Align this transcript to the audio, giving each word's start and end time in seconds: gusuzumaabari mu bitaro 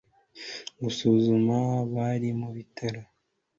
gusuzumaabari 0.81 2.29
mu 2.39 2.49
bitaro 2.55 3.01